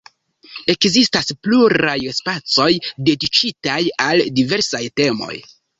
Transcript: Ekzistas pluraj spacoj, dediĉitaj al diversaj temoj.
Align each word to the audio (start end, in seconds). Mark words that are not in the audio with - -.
Ekzistas 0.73 1.29
pluraj 1.47 1.95
spacoj, 2.21 2.69
dediĉitaj 3.11 3.81
al 4.09 4.27
diversaj 4.41 4.87
temoj. 5.03 5.35